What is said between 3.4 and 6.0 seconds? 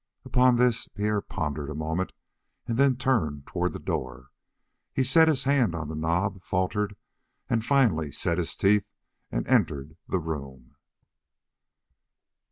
toward the door. He set his hand on the